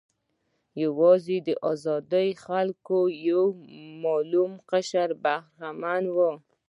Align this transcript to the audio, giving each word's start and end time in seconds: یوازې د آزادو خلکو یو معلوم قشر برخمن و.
یوازې 0.83 1.37
د 1.47 1.49
آزادو 1.71 2.23
خلکو 2.45 2.97
یو 3.29 3.43
معلوم 4.03 4.51
قشر 4.69 5.09
برخمن 5.23 6.03
و. 6.15 6.17